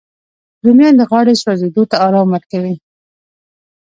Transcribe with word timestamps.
رومیان 0.63 0.93
د 0.97 1.01
غاړې 1.09 1.33
سوځېدو 1.41 1.83
ته 1.91 1.95
ارام 2.07 2.27
ورکوي 2.31 2.75